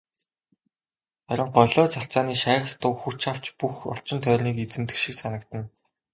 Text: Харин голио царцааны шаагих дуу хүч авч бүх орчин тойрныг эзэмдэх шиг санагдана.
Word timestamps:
Харин 1.27 1.51
голио 1.57 1.85
царцааны 1.93 2.35
шаагих 2.43 2.73
дуу 2.81 2.93
хүч 3.01 3.19
авч 3.31 3.45
бүх 3.59 3.75
орчин 3.93 4.19
тойрныг 4.23 4.57
эзэмдэх 4.65 4.97
шиг 5.03 5.15
санагдана. 5.21 5.63